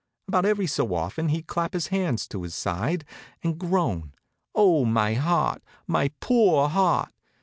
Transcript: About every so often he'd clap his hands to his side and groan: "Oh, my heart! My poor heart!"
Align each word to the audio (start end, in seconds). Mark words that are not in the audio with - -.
About 0.27 0.45
every 0.47 0.65
so 0.65 0.95
often 0.95 1.29
he'd 1.29 1.45
clap 1.45 1.73
his 1.73 1.89
hands 1.89 2.27
to 2.29 2.41
his 2.41 2.55
side 2.55 3.05
and 3.43 3.59
groan: 3.59 4.13
"Oh, 4.55 4.83
my 4.83 5.13
heart! 5.13 5.61
My 5.85 6.09
poor 6.19 6.69
heart!" 6.69 7.11